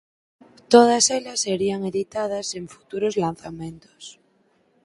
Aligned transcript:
Todas 0.73 1.05
elas 1.17 1.43
serían 1.45 1.85
editadas 1.91 2.55
en 2.59 2.65
futuros 2.75 3.17
lanzamentos. 3.25 4.01